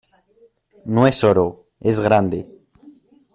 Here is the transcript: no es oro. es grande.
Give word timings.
no 0.83 1.05
es 1.05 1.23
oro. 1.23 1.67
es 1.79 1.99
grande. 1.99 2.49